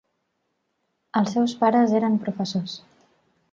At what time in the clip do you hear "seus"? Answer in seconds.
1.37-1.53